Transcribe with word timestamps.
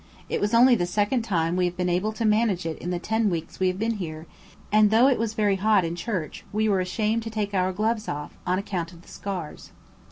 It 0.29 0.41
was 0.41 0.55
only 0.55 0.73
the 0.73 0.87
second 0.87 1.21
time 1.21 1.55
we 1.55 1.65
have 1.65 1.77
been 1.77 1.87
able 1.87 2.11
to 2.13 2.25
manage 2.25 2.65
it 2.65 2.79
in 2.79 2.89
the 2.89 2.97
ten 2.97 3.29
weeks 3.29 3.59
we 3.59 3.67
have 3.67 3.77
been 3.77 3.97
here; 3.97 4.25
and 4.71 4.89
though 4.89 5.05
it 5.07 5.19
was 5.19 5.35
very 5.35 5.57
hot 5.57 5.85
in 5.85 5.95
Church 5.95 6.43
we 6.51 6.67
were 6.67 6.79
ashamed 6.79 7.21
to 7.21 7.29
take 7.29 7.53
our 7.53 7.71
gloves 7.71 8.07
off, 8.07 8.35
on 8.47 8.57
account 8.57 8.93
of 8.93 9.03
the 9.03 9.07
scars. 9.07 9.69